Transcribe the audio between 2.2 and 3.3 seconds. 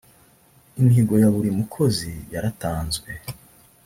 yaratanzwe